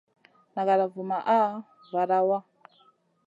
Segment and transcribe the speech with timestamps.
[0.53, 1.39] Nagada vumaʼha
[1.93, 2.39] vada waʼa.